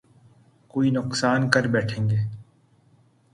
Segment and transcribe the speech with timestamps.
[0.73, 2.17] کوئی نقصان کر بیٹھیں گے